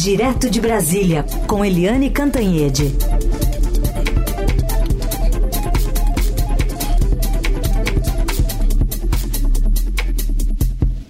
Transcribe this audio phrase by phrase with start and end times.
[0.00, 2.84] Direto de Brasília, com Eliane Cantanhede.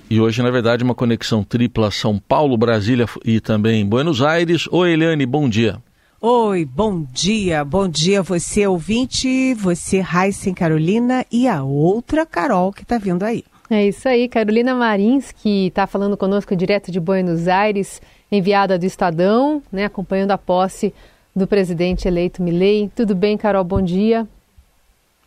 [0.08, 4.66] E hoje, na verdade, uma conexão tripla São Paulo, Brasília e também Buenos Aires.
[4.72, 5.76] Oi, Eliane, bom dia.
[6.18, 7.62] Oi, bom dia.
[7.66, 13.44] Bom dia você, ouvinte, você, Heisen Carolina e a outra Carol que está vindo aí.
[13.70, 18.00] É isso aí, Carolina Marins, que está falando conosco direto de Buenos Aires,
[18.30, 20.94] enviada do Estadão, né, acompanhando a posse
[21.34, 22.90] do presidente eleito Milei.
[22.94, 23.64] Tudo bem, Carol?
[23.64, 24.26] Bom dia.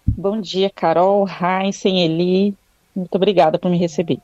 [0.05, 2.55] Bom dia, Carol, Heisen, Eli.
[2.95, 4.19] Muito obrigada por me receber.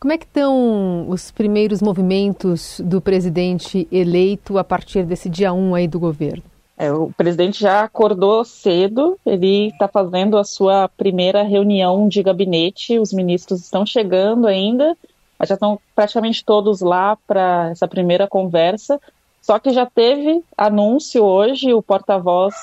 [0.00, 5.74] Como é que estão os primeiros movimentos do presidente eleito a partir desse dia 1
[5.74, 6.42] aí do governo?
[6.76, 13.00] É, o presidente já acordou cedo, ele está fazendo a sua primeira reunião de gabinete,
[13.00, 14.96] os ministros estão chegando ainda,
[15.38, 19.00] mas já estão praticamente todos lá para essa primeira conversa,
[19.40, 22.54] só que já teve anúncio hoje, o porta-voz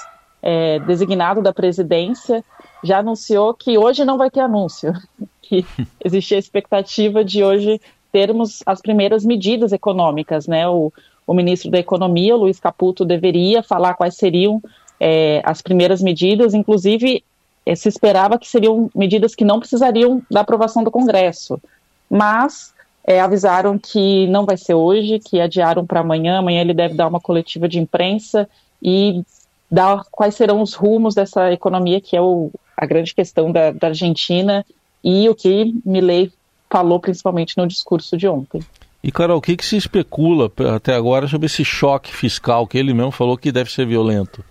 [0.41, 2.43] é, designado da presidência
[2.83, 4.93] já anunciou que hoje não vai ter anúncio,
[5.41, 5.65] que
[6.03, 10.67] existia a expectativa de hoje termos as primeiras medidas econômicas, né?
[10.67, 10.93] O,
[11.25, 14.61] o ministro da Economia, Luiz Caputo, deveria falar quais seriam
[14.99, 17.23] é, as primeiras medidas, inclusive
[17.65, 21.59] é, se esperava que seriam medidas que não precisariam da aprovação do Congresso,
[22.07, 22.74] mas
[23.05, 26.39] é, avisaram que não vai ser hoje, que adiaram para amanhã.
[26.39, 28.49] Amanhã ele deve dar uma coletiva de imprensa
[28.81, 29.23] e
[29.69, 33.87] dar quais serão os rumos dessa economia, que é o, a grande questão da, da
[33.87, 34.65] Argentina
[35.03, 36.31] e o que Milley
[36.69, 38.61] falou principalmente no discurso de ontem.
[39.03, 42.91] E, Carol, o que, que se especula até agora sobre esse choque fiscal que ele
[42.91, 44.43] mesmo falou que deve ser violento?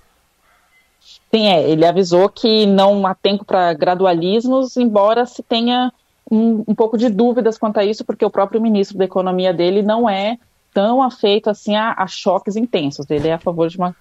[1.35, 5.93] Sim, é, ele avisou que não há tempo para gradualismos, embora se tenha
[6.35, 9.83] um, um, pouco de dúvidas quanto a isso, porque o próprio ministro da Economia dele
[9.83, 10.39] não é
[10.73, 13.09] tão afeito assim a, a choques intensos.
[13.09, 13.95] Ele é a favor de uma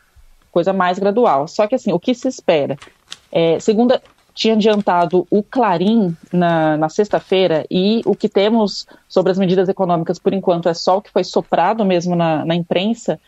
[0.51, 1.47] coisa mais gradual.
[1.47, 2.77] Só que assim, o que se espera?
[3.31, 3.99] É, segundo
[4.33, 10.17] tinha adiantado o Clarim na, na sexta-feira e o que temos sobre as medidas econômicas,
[10.17, 13.19] por enquanto, é só o que foi soprado mesmo na, na imprensa,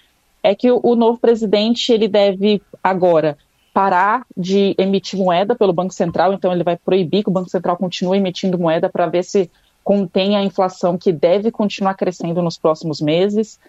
[0.41, 3.38] é que o, o, novo presidente ele deve agora
[3.75, 7.75] parar de emitir moeda pelo Banco Central, então ele vai proibir que o Banco Central
[7.75, 9.52] continue emitindo moeda para ver se
[9.84, 13.59] contém a inflação que deve continuar crescendo nos próximos meses.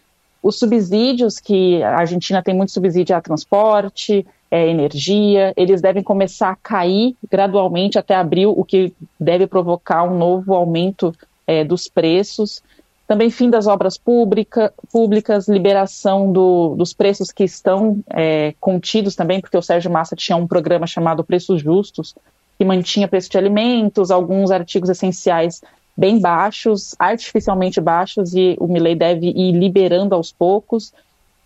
[0.40, 6.50] Os subsídios, que a Argentina tem muito subsídio a transporte, é, energia, eles devem começar
[6.50, 11.12] a cair gradualmente até abril, o que deve provocar um novo aumento
[11.48, 12.62] é, dos preços.
[13.06, 19.40] Também fim das obras pública, públicas, liberação do, dos preços que estão é, contidos também,
[19.40, 22.16] porque o Sérgio Massa tinha um programa chamado Preços Justos,
[22.58, 25.62] que mantinha preço de alimentos, alguns artigos essenciais
[25.96, 30.92] bem baixos, artificialmente baixos, e o Milley deve ir liberando aos poucos.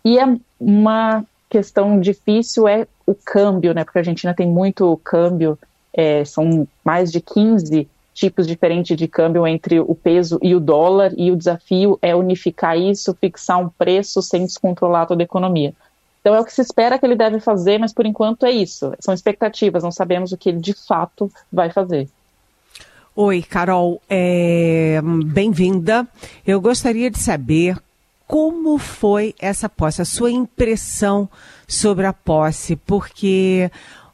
[0.03, 0.25] E é
[0.59, 3.83] uma questão difícil é o câmbio, né?
[3.83, 5.59] Porque a Argentina tem muito câmbio,
[5.93, 7.87] é, são mais de 15
[8.21, 12.77] tipos diferentes de câmbio entre o peso e o dólar, e o desafio é unificar
[12.77, 15.73] isso, fixar um preço sem descontrolar toda a economia.
[16.19, 18.93] Então é o que se espera que ele deve fazer, mas por enquanto é isso.
[18.99, 22.07] São expectativas, não sabemos o que ele de fato vai fazer.
[23.15, 25.01] Oi, Carol, é...
[25.25, 26.07] bem-vinda.
[26.45, 27.75] Eu gostaria de saber
[28.27, 31.27] como foi essa posse, a sua impressão
[31.67, 33.71] sobre a posse, porque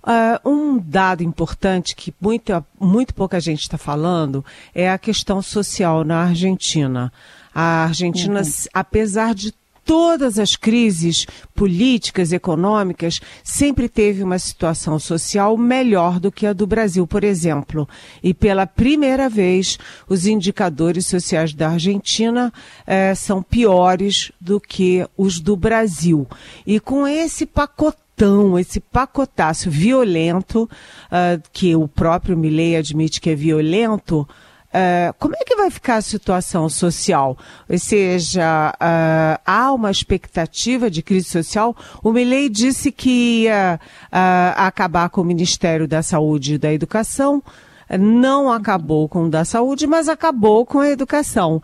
[0.07, 6.03] uh, um dado importante que muito, muito pouca gente está falando é a questão social
[6.03, 7.11] na Argentina.
[7.53, 8.51] A Argentina, uhum.
[8.73, 9.53] apesar de
[9.83, 11.25] todas as crises
[11.55, 17.87] políticas, econômicas, sempre teve uma situação social melhor do que a do Brasil, por exemplo.
[18.21, 22.51] E pela primeira vez, os indicadores sociais da Argentina
[22.85, 26.27] eh, são piores do que os do Brasil.
[26.65, 28.06] E com esse pacotão,
[28.59, 34.27] esse pacotaço violento, uh, que o próprio Milley admite que é violento,
[34.67, 37.37] Uh, como é que vai ficar a situação social?
[37.69, 41.75] Ou seja, uh, há uma expectativa de crise social?
[42.03, 43.79] O Milley disse que ia
[44.55, 47.41] acabar com o Ministério da Saúde e da Educação,
[47.97, 51.63] não acabou com o da saúde, mas acabou com a educação.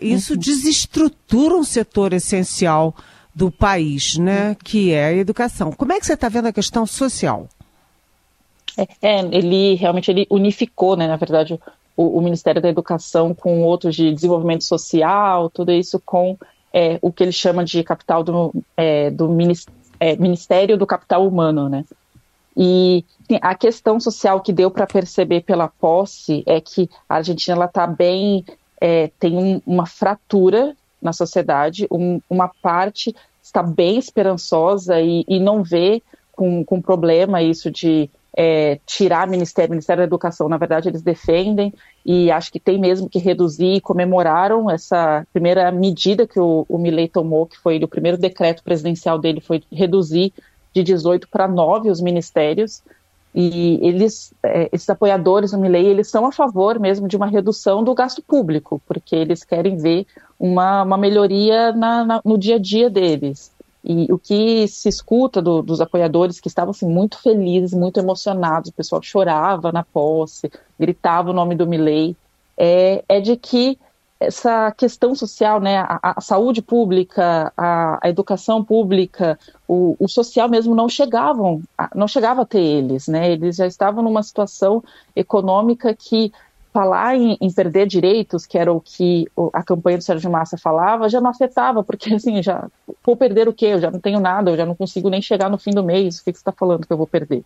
[0.00, 0.38] isso uhum.
[0.38, 2.96] desestrutura um setor essencial
[3.36, 5.70] do país, né, que é a educação.
[5.70, 7.46] Como é que você está vendo a questão social?
[8.78, 11.60] É, é, ele realmente ele unificou, né, na verdade,
[11.94, 16.38] o, o, Ministério da Educação com outros de desenvolvimento social, tudo isso com
[16.72, 19.28] é, o que ele chama de capital do, é, do
[20.00, 21.84] é, Ministério do Capital Humano, né?
[22.56, 23.04] E
[23.42, 27.86] a questão social que deu para perceber pela posse é que a Argentina ela está
[27.86, 28.46] bem,
[28.80, 31.86] é, tem um, uma fratura na sociedade.
[31.90, 36.02] Um, uma parte está bem esperançosa e, e não vê
[36.32, 41.72] com, com problema isso de é, tirar Ministério, Ministério da Educação, na verdade, eles defendem
[42.04, 46.76] e acho que tem mesmo que reduzir e comemoraram essa primeira medida que o, o
[46.76, 50.34] Milley tomou, que foi o primeiro decreto presidencial dele, foi reduzir
[50.74, 52.82] de 18 para 9 os ministérios.
[53.38, 57.84] E eles, é, esses apoiadores do Milley, eles são a favor mesmo de uma redução
[57.84, 60.06] do gasto público, porque eles querem ver
[60.40, 63.52] uma, uma melhoria na, na, no dia a dia deles.
[63.84, 68.70] E o que se escuta do, dos apoiadores que estavam assim, muito felizes, muito emocionados,
[68.70, 70.50] o pessoal chorava na posse,
[70.80, 72.16] gritava o nome do Milley,
[72.56, 73.78] é, é de que
[74.18, 80.48] essa questão social, né, a, a saúde pública, a, a educação pública, o, o, social
[80.48, 81.62] mesmo não chegavam,
[81.94, 84.82] não chegava a ter eles, né, eles já estavam numa situação
[85.14, 86.32] econômica que
[86.72, 91.08] falar em, em, perder direitos, que era o que a campanha do Sérgio Massa falava,
[91.08, 92.68] já não afetava, porque assim, já
[93.04, 93.66] vou perder o quê?
[93.66, 96.18] Eu já não tenho nada, eu já não consigo nem chegar no fim do mês,
[96.18, 97.42] o que, que você está falando que eu vou perder?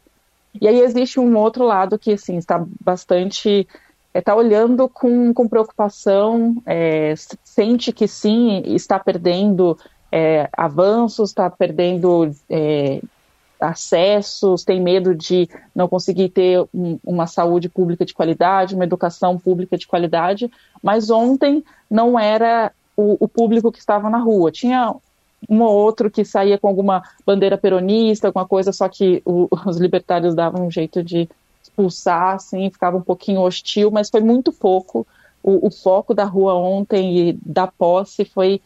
[0.61, 3.69] E aí existe um outro lado que assim, está bastante
[4.15, 7.15] está é, olhando com, com preocupação, é,
[7.45, 9.79] sente que sim, está perdendo
[10.11, 13.01] é, avanços, está perdendo é,
[13.61, 19.39] acessos, tem medo de não conseguir ter um, uma saúde pública de qualidade, uma educação
[19.39, 20.51] pública de qualidade,
[20.83, 24.51] mas ontem não era o, o público que estava na rua.
[24.51, 24.95] Tinha
[25.49, 29.77] um ou outro que saía com alguma bandeira peronista, alguma coisa, só que o, os
[29.77, 31.29] libertários davam um jeito de
[31.81, 35.07] expulsar, assim, ficava um pouquinho hostil, mas foi muito pouco.
[35.43, 38.61] O, o foco da rua ontem e da posse foi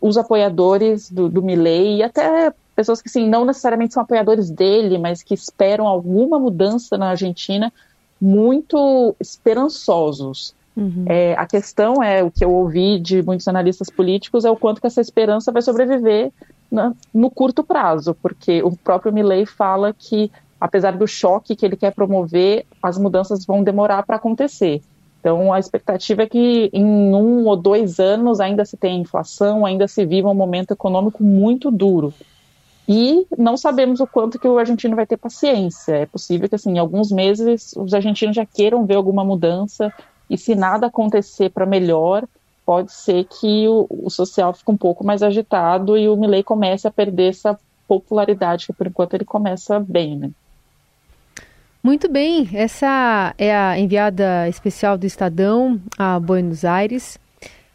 [0.00, 4.98] os apoiadores do, do Milley e até pessoas que sim, não necessariamente são apoiadores dele,
[4.98, 7.72] mas que esperam alguma mudança na Argentina,
[8.20, 10.54] muito esperançosos.
[10.76, 11.04] Uhum.
[11.06, 14.80] É, a questão é, o que eu ouvi de muitos analistas políticos, é o quanto
[14.80, 16.32] que essa esperança vai sobreviver
[16.70, 20.30] na, no curto prazo, porque o próprio Milley fala que,
[20.62, 24.80] apesar do choque que ele quer promover, as mudanças vão demorar para acontecer.
[25.18, 29.88] Então, a expectativa é que em um ou dois anos ainda se tenha inflação, ainda
[29.88, 32.14] se viva um momento econômico muito duro.
[32.88, 35.94] E não sabemos o quanto que o argentino vai ter paciência.
[35.96, 39.92] É possível que, assim, em alguns meses, os argentinos já queiram ver alguma mudança,
[40.30, 42.24] e se nada acontecer para melhor,
[42.64, 46.86] pode ser que o, o, social fique um pouco mais agitado e o Milley comece
[46.86, 47.58] a perder essa
[47.88, 50.30] popularidade, que por enquanto ele começa bem, né?
[51.82, 57.18] Muito bem, essa é a enviada especial do Estadão a Buenos Aires,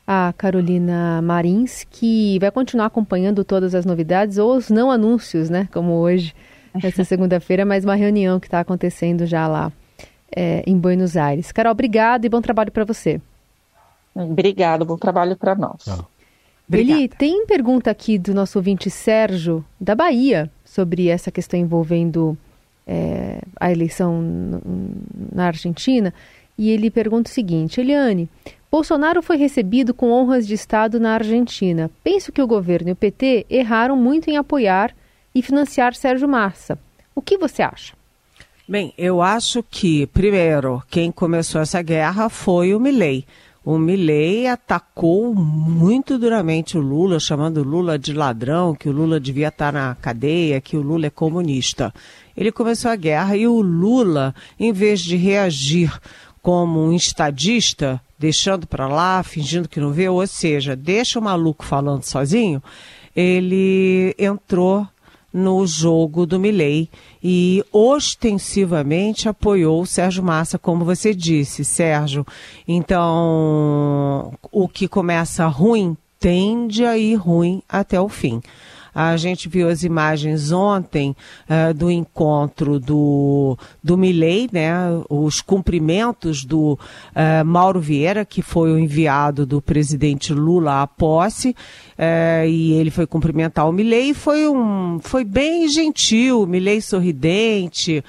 [0.07, 5.67] a Carolina Marins, que vai continuar acompanhando todas as novidades ou os não anúncios, né?
[5.73, 6.33] Como hoje,
[6.81, 9.73] essa segunda-feira, mas uma reunião que está acontecendo já lá
[10.33, 11.51] é, em Buenos Aires.
[11.51, 13.19] Carol, obrigado e bom trabalho para você.
[14.15, 15.83] Obrigado, bom trabalho para nós.
[16.71, 22.37] Ele tem pergunta aqui do nosso ouvinte Sérgio, da Bahia, sobre essa questão envolvendo
[22.87, 24.23] é, a eleição
[25.33, 26.13] na Argentina.
[26.57, 28.29] E ele pergunta o seguinte: Eliane,
[28.71, 31.91] Bolsonaro foi recebido com honras de Estado na Argentina.
[32.03, 34.95] Penso que o governo e o PT erraram muito em apoiar
[35.35, 36.79] e financiar Sérgio Massa.
[37.13, 37.93] O que você acha?
[38.67, 43.25] Bem, eu acho que, primeiro, quem começou essa guerra foi o Milley.
[43.69, 49.19] O Milley atacou muito duramente o Lula, chamando o Lula de ladrão, que o Lula
[49.19, 51.93] devia estar na cadeia, que o Lula é comunista.
[52.37, 55.93] Ele começou a guerra e o Lula, em vez de reagir
[56.41, 61.65] como um estadista, deixando para lá, fingindo que não vê, ou seja, deixa o maluco
[61.65, 62.63] falando sozinho,
[63.13, 64.87] ele entrou
[65.33, 66.89] no jogo do Milley
[67.23, 72.25] e ostensivamente apoiou o Sérgio Massa, como você disse, Sérgio.
[72.67, 78.41] Então, o que começa ruim tende a ir ruim até o fim.
[78.99, 81.15] A gente viu as imagens ontem
[81.47, 84.73] uh, do encontro do, do Milley, né?
[85.07, 91.49] Os cumprimentos do uh, Mauro Vieira, que foi o enviado do presidente Lula à posse,
[91.49, 98.03] uh, e ele foi cumprimentar o Milley foi, um, foi bem gentil, Milley sorridente,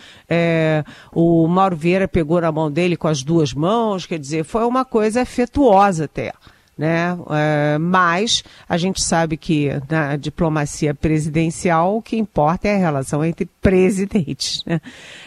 [1.12, 4.86] o Mauro Vieira pegou na mão dele com as duas mãos, quer dizer, foi uma
[4.86, 6.32] coisa afetuosa até
[6.78, 7.18] né?
[7.30, 13.24] É, mas a gente sabe que na diplomacia presidencial o que importa é a relação
[13.24, 14.62] entre presidentes.
[14.64, 14.80] Né?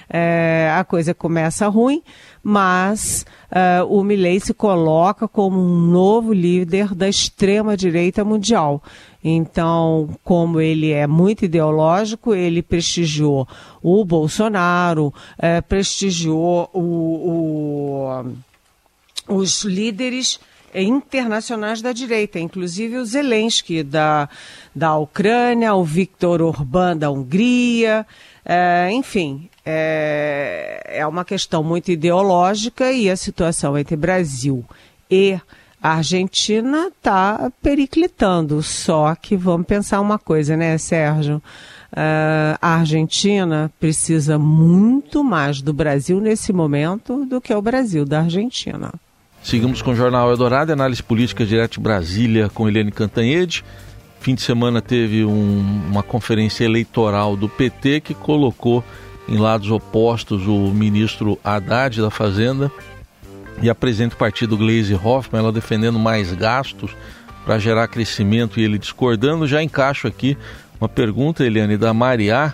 [0.09, 2.01] É, a coisa começa ruim,
[2.41, 8.81] mas é, o Milley se coloca como um novo líder da extrema direita mundial.
[9.23, 13.47] Então, como ele é muito ideológico, ele prestigiou
[13.83, 18.31] o Bolsonaro, é, prestigiou o,
[19.29, 20.39] o, os líderes
[20.73, 24.29] internacionais da direita, inclusive o Zelensky da,
[24.75, 28.05] da Ucrânia, o Viktor Orbán da Hungria,
[28.45, 34.65] é, enfim, é, é uma questão muito ideológica e a situação entre Brasil
[35.09, 35.39] e
[35.81, 38.61] a Argentina está periclitando.
[38.61, 41.41] Só que vamos pensar uma coisa, né, Sérgio?
[41.91, 48.21] Uh, a Argentina precisa muito mais do Brasil nesse momento do que o Brasil da
[48.21, 48.93] Argentina.
[49.43, 53.63] Seguimos com o Jornal Eldorado, análise política direto de Brasília com Helene Cantanhede.
[54.19, 58.83] Fim de semana teve um, uma conferência eleitoral do PT que colocou
[59.27, 62.71] em lados opostos o ministro Haddad da Fazenda
[63.61, 66.95] e a presidente do partido Gleisi Hoffmann, ela defendendo mais gastos
[67.43, 69.47] para gerar crescimento e ele discordando.
[69.47, 70.37] Já encaixo aqui
[70.79, 72.53] uma pergunta, Eliane, da Mariá,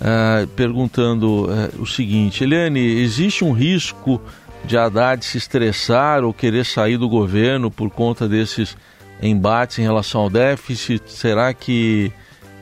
[0.00, 4.20] uh, perguntando uh, o seguinte: Eliane, existe um risco
[4.64, 8.76] de Haddad se estressar ou querer sair do governo por conta desses
[9.22, 11.02] embates em relação ao déficit?
[11.10, 12.12] Será que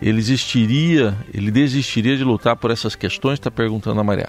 [0.00, 3.34] ele existiria, ele desistiria de lutar por essas questões?
[3.34, 4.28] Está perguntando a Maria.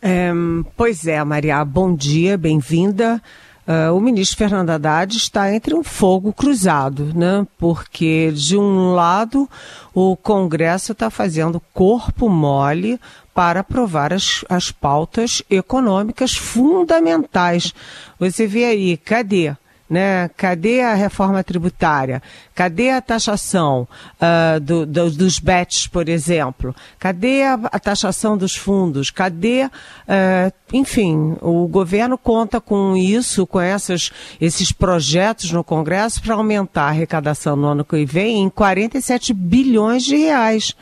[0.00, 0.30] É,
[0.76, 3.20] pois é, Maria, bom dia, bem-vinda.
[3.68, 7.46] Uh, o ministro Fernando Haddad está entre um fogo cruzado, né?
[7.58, 9.46] porque, de um lado,
[9.92, 12.98] o Congresso está fazendo corpo mole
[13.34, 17.74] para aprovar as, as pautas econômicas fundamentais.
[18.18, 19.54] Você vê aí, cadê?
[19.88, 20.28] Né?
[20.36, 22.22] Cadê a reforma tributária?
[22.54, 23.88] Cadê a taxação
[24.20, 26.76] uh, do, do, dos bets, por exemplo?
[26.98, 29.10] Cadê a, a taxação dos fundos?
[29.10, 36.34] Cadê, uh, enfim, o governo conta com isso, com essas, esses projetos no Congresso para
[36.34, 40.74] aumentar a arrecadação no ano que vem em 47 bilhões de reais.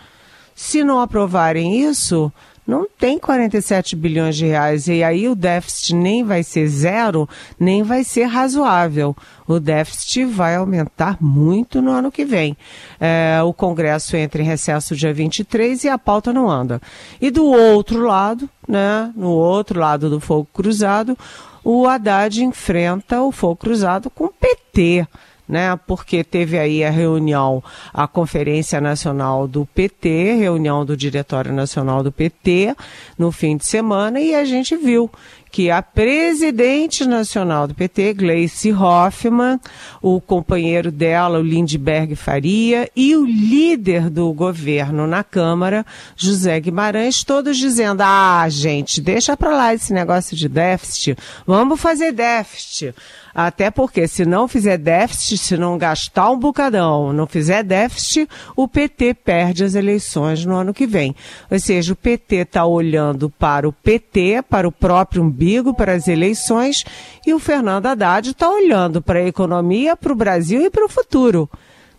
[0.53, 2.33] Se não aprovarem isso,
[2.67, 4.89] não tem 47 bilhões de reais.
[4.89, 9.17] E aí o déficit nem vai ser zero, nem vai ser razoável.
[9.47, 12.57] O déficit vai aumentar muito no ano que vem.
[13.01, 16.81] É, o Congresso entra em recesso dia 23 e a pauta não anda.
[17.21, 21.17] E do outro lado, né, no outro lado do fogo cruzado,
[21.63, 25.07] o Haddad enfrenta o fogo cruzado com o PT
[25.49, 25.79] né?
[25.87, 27.63] Porque teve aí a reunião,
[27.93, 32.75] a Conferência Nacional do PT, reunião do Diretório Nacional do PT
[33.19, 35.11] no fim de semana e a gente viu
[35.57, 39.59] que a presidente nacional do PT, Gleice Hoffmann,
[40.03, 47.25] o companheiro dela, o Lindbergh Faria, e o líder do governo na Câmara, José Guimarães,
[47.25, 52.95] todos dizendo: ah, gente, deixa para lá esse negócio de déficit, vamos fazer déficit.
[53.39, 58.27] Até porque se não fizer déficit, se não gastar um bocadão, não fizer déficit,
[58.57, 61.15] o PT perde as eleições no ano que vem.
[61.51, 66.09] Ou seja, o PT está olhando para o PT, para o próprio umbigo, para as
[66.09, 66.83] eleições,
[67.27, 70.89] e o Fernando Haddad está olhando para a economia, para o Brasil e para o
[70.89, 71.47] futuro,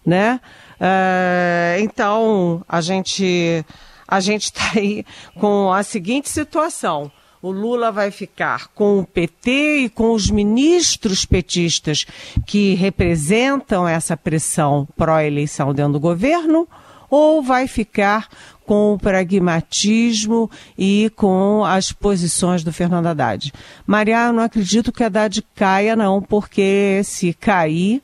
[0.03, 0.41] né?
[0.81, 3.63] Uh, então, a gente
[4.07, 5.05] a gente está aí
[5.39, 11.25] com a seguinte situação o Lula vai ficar com o PT e com os ministros
[11.25, 12.05] petistas
[12.45, 16.67] que representam essa pressão pró-eleição dentro do governo,
[17.09, 18.27] ou vai ficar
[18.65, 23.53] com o pragmatismo e com as posições do Fernando Haddad.
[23.85, 28.01] Maria, eu não acredito que Haddad caia, não, porque se cair,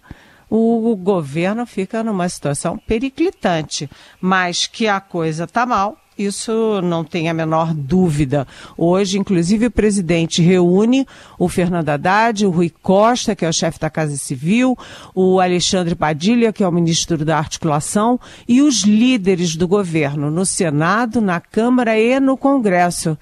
[0.49, 3.89] o governo fica numa situação periclitante.
[4.21, 8.47] Mas que a coisa está mal, isso não tem a menor dúvida.
[8.77, 11.07] Hoje, inclusive, o presidente reúne
[11.39, 14.77] o Fernando Haddad, o Rui Costa, que é o chefe da Casa Civil,
[15.15, 20.45] o Alexandre Padilha, que é o ministro da Articulação, e os líderes do governo no
[20.45, 23.17] Senado, na Câmara e no Congresso.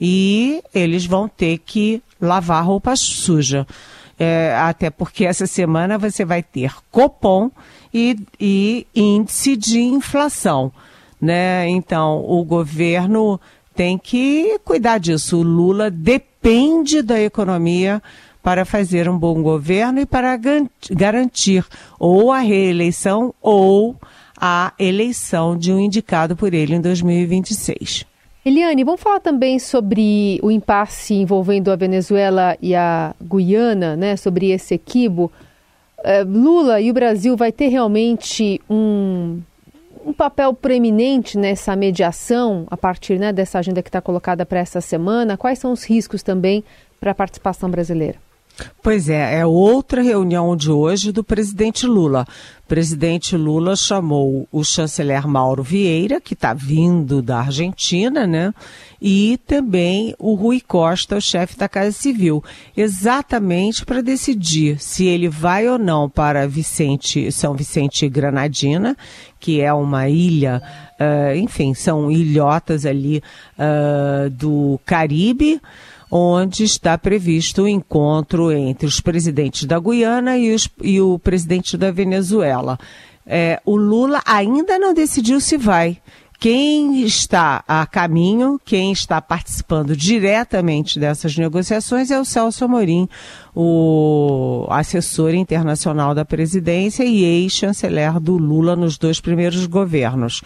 [0.00, 3.66] E eles vão ter que lavar roupa suja.
[4.18, 7.50] É, até porque essa semana você vai ter Copom
[7.92, 10.72] e, e índice de inflação
[11.20, 11.68] né?
[11.68, 13.40] Então, o governo
[13.74, 15.38] tem que cuidar disso.
[15.38, 18.02] O Lula depende da economia
[18.42, 20.38] para fazer um bom governo e para
[20.90, 21.64] garantir
[21.98, 23.96] ou a reeleição ou
[24.36, 28.06] a eleição de um indicado por ele em 2026.
[28.44, 34.16] Eliane, vamos falar também sobre o impasse envolvendo a Venezuela e a Guiana, né?
[34.16, 35.32] Sobre esse equibo.
[35.98, 39.40] Uh, Lula e o Brasil vai ter realmente um
[40.06, 44.80] um papel preeminente nessa mediação a partir né, dessa agenda que está colocada para essa
[44.80, 45.36] semana?
[45.36, 46.64] Quais são os riscos também
[47.00, 48.25] para a participação brasileira?
[48.82, 52.26] Pois é, é outra reunião de hoje do presidente Lula.
[52.64, 58.54] O presidente Lula chamou o chanceler Mauro Vieira, que está vindo da Argentina, né?
[59.00, 62.42] E também o Rui Costa, o chefe da Casa Civil,
[62.76, 68.96] exatamente para decidir se ele vai ou não para Vicente, São Vicente e Granadina,
[69.38, 70.62] que é uma ilha,
[70.98, 73.22] uh, enfim, são ilhotas ali
[73.58, 75.60] uh, do Caribe
[76.10, 81.76] onde está previsto o encontro entre os presidentes da Guiana e, os, e o presidente
[81.76, 82.78] da Venezuela.
[83.26, 85.98] É, o Lula ainda não decidiu se vai.
[86.38, 93.08] Quem está a caminho, quem está participando diretamente dessas negociações é o Celso Amorim,
[93.54, 100.42] o assessor internacional da presidência e ex-chanceler do Lula nos dois primeiros governos.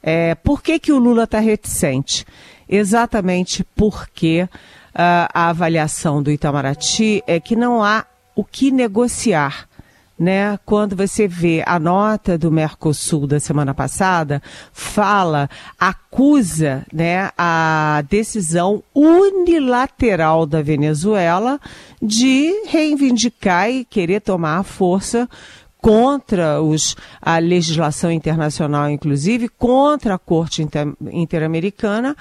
[0.00, 2.24] É, por que, que o Lula está reticente?
[2.68, 4.48] Exatamente porque
[4.94, 9.68] a avaliação do Itamaraty é que não há o que negociar.
[10.18, 10.56] Né?
[10.64, 14.40] Quando você vê a nota do Mercosul da semana passada,
[14.72, 21.58] fala, acusa né, a decisão unilateral da Venezuela
[22.00, 25.28] de reivindicar e querer tomar a força
[25.82, 30.64] contra os, a legislação internacional, inclusive, contra a Corte
[31.10, 32.16] Interamericana,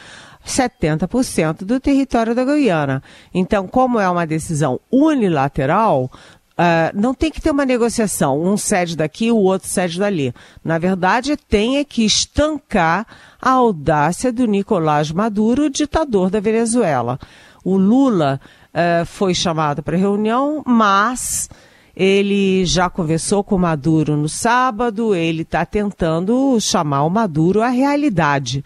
[0.46, 3.02] 70% do território da Guiana.
[3.34, 6.10] Então, como é uma decisão unilateral,
[6.52, 10.32] Uh, não tem que ter uma negociação, um cede daqui, o outro cede dali.
[10.64, 13.08] Na verdade, tem é que estancar
[13.42, 17.18] a audácia do Nicolás Maduro, ditador da Venezuela.
[17.64, 18.40] O Lula
[18.76, 21.50] uh, foi chamado para reunião, mas
[21.96, 27.70] ele já conversou com o Maduro no sábado, ele está tentando chamar o Maduro à
[27.70, 28.64] realidade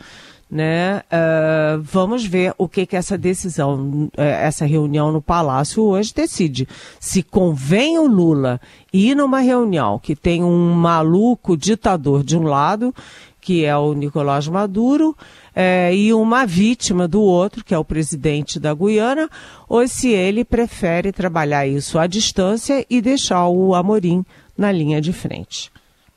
[0.55, 1.01] né?
[1.11, 6.65] Uh, vamos ver o que que essa decisão, uh, essa reunião no Palácio hoje decide.
[6.97, 8.61] Se convém o Lula
[8.93, 12.95] ir numa reunião que tem um maluco ditador de um lado,
[13.41, 18.57] que é o Nicolás Maduro, uh, e uma vítima do outro, que é o presidente
[18.57, 19.29] da Guiana,
[19.67, 24.23] ou se ele prefere trabalhar isso à distância e deixar o Amorim
[24.57, 25.69] na linha de frente.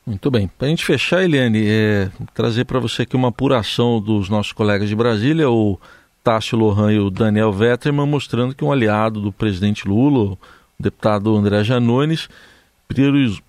[0.09, 0.49] Muito bem.
[0.49, 4.89] Para a gente fechar, Eliane, é, trazer para você aqui uma apuração dos nossos colegas
[4.89, 5.79] de Brasília, o
[6.25, 10.39] Tássio Lohan e o Daniel Vetterman, mostrando que um aliado do presidente Lula, o
[10.81, 12.27] deputado André Janones,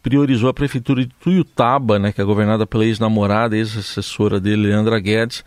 [0.03, 5.45] priorizou a prefeitura de Tuiutaba, né, que é governada pela ex-namorada, ex-assessora dele, Leandra Guedes,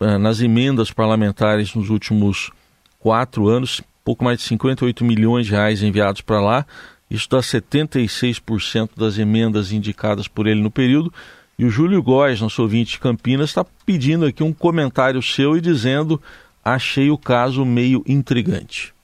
[0.00, 2.50] é, nas emendas parlamentares nos últimos
[2.98, 6.66] quatro anos, pouco mais de 58 milhões de reais enviados para lá,
[7.10, 11.12] isso dá 76% das emendas indicadas por ele no período.
[11.58, 15.60] E o Júlio Góes, nosso ouvinte de Campinas, está pedindo aqui um comentário seu e
[15.60, 16.22] dizendo:
[16.64, 18.94] achei o caso meio intrigante.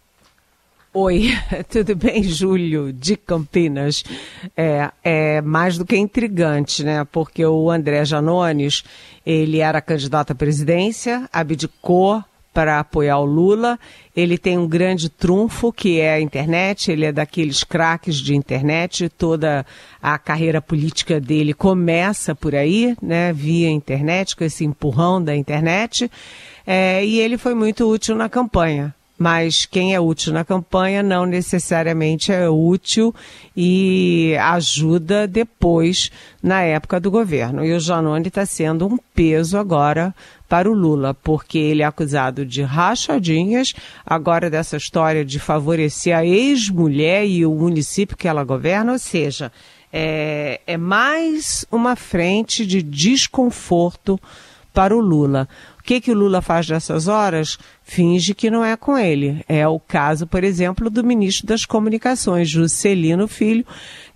[0.94, 1.30] Oi,
[1.68, 4.02] tudo bem, Júlio, de Campinas?
[4.56, 7.04] É, é mais do que intrigante, né?
[7.04, 8.82] Porque o André Janones,
[9.26, 12.24] ele era candidato à presidência, abdicou
[12.56, 13.78] para apoiar o Lula.
[14.16, 19.10] Ele tem um grande trunfo que é a internet, ele é daqueles craques de internet,
[19.10, 19.66] toda
[20.00, 26.10] a carreira política dele começa por aí, né, via internet, com esse empurrão da internet.
[26.66, 31.24] É, e ele foi muito útil na campanha mas quem é útil na campanha não
[31.24, 33.14] necessariamente é útil
[33.56, 36.10] e ajuda depois
[36.42, 37.64] na época do governo.
[37.64, 40.14] E o Janone está sendo um peso agora
[40.48, 43.74] para o Lula, porque ele é acusado de rachadinhas,
[44.04, 49.50] agora dessa história de favorecer a ex-mulher e o município que ela governa, ou seja,
[49.92, 54.20] é, é mais uma frente de desconforto
[54.72, 55.48] para o Lula
[55.86, 57.56] que, que o Lula faz nessas horas?
[57.84, 59.44] Finge que não é com ele.
[59.48, 63.64] É o caso, por exemplo, do ministro das Comunicações, Juscelino Filho,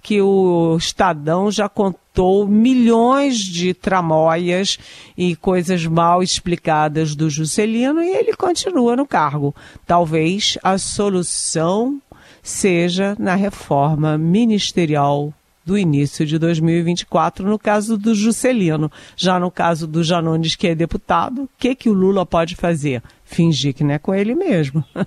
[0.02, 4.78] que o Estadão já contou milhões de tramóias
[5.16, 9.54] e coisas mal explicadas do Juscelino e ele continua no cargo.
[9.86, 12.02] Talvez a solução
[12.42, 15.32] seja na reforma ministerial
[15.64, 18.90] do início de 2024, no caso do Juscelino.
[19.16, 23.02] Já no caso do Janones, que é deputado, o que, que o Lula pode fazer?
[23.24, 24.84] Fingir que não é com ele mesmo.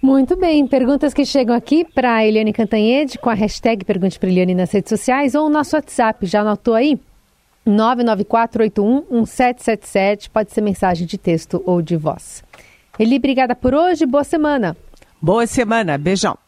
[0.00, 4.28] Muito bem, perguntas que chegam aqui para a Eliane Cantanhede com a hashtag Pergunte para
[4.28, 6.24] Eliane nas redes sociais ou o nosso WhatsApp.
[6.24, 7.00] Já anotou aí?
[7.66, 12.44] 994811777, pode ser mensagem de texto ou de voz.
[12.98, 14.74] Eli, obrigada por hoje, boa semana.
[15.20, 16.38] Boa semana, beijão.